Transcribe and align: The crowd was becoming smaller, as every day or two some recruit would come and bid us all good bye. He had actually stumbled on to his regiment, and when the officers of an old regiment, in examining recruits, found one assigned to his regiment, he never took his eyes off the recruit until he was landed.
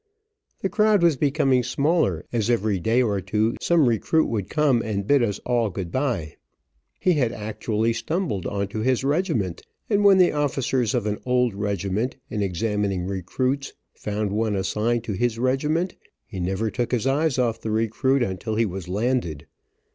The 0.61 0.69
crowd 0.69 1.03
was 1.03 1.15
becoming 1.15 1.61
smaller, 1.61 2.25
as 2.33 2.49
every 2.49 2.79
day 2.79 3.03
or 3.03 3.21
two 3.21 3.55
some 3.61 3.87
recruit 3.87 4.25
would 4.29 4.49
come 4.49 4.81
and 4.81 5.05
bid 5.05 5.21
us 5.21 5.37
all 5.45 5.69
good 5.69 5.91
bye. 5.91 6.37
He 6.99 7.13
had 7.13 7.31
actually 7.31 7.93
stumbled 7.93 8.47
on 8.47 8.67
to 8.69 8.79
his 8.79 9.03
regiment, 9.03 9.61
and 9.91 10.03
when 10.03 10.17
the 10.17 10.31
officers 10.31 10.95
of 10.95 11.05
an 11.05 11.19
old 11.23 11.53
regiment, 11.53 12.15
in 12.31 12.41
examining 12.41 13.05
recruits, 13.05 13.73
found 13.93 14.31
one 14.31 14.55
assigned 14.55 15.03
to 15.03 15.13
his 15.13 15.37
regiment, 15.37 15.93
he 16.25 16.39
never 16.39 16.71
took 16.71 16.91
his 16.91 17.05
eyes 17.05 17.37
off 17.37 17.61
the 17.61 17.69
recruit 17.69 18.23
until 18.23 18.55
he 18.55 18.65
was 18.65 18.87
landed. 18.89 19.45